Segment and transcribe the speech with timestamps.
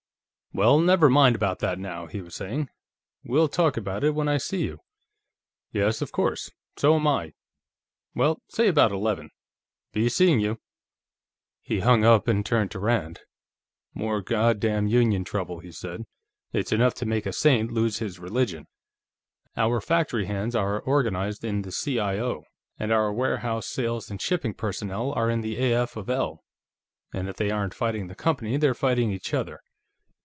[0.53, 2.67] "Well, never mind about that, now," he was saying.
[3.23, 4.81] "We'll talk about it when I see you....
[5.71, 7.31] Yes, of course; so am I....
[8.13, 9.29] Well, say about eleven....
[9.93, 10.59] Be seeing you."
[11.61, 13.21] He hung up and turned to Rand.
[13.93, 16.03] "More God damned union trouble," he said.
[16.51, 18.67] "It's enough to make a saint lose his religion!
[19.55, 22.43] Our factory hands are organized in the C.I.O.,
[22.77, 25.95] and our warehouse, sales, and shipping personnel are in the A.F.
[25.95, 26.43] of L.,
[27.13, 29.61] and if they aren't fighting the company, they're fighting each other.